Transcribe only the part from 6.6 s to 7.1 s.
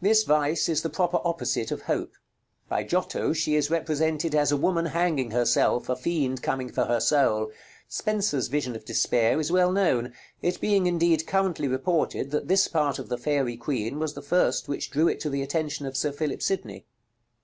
for her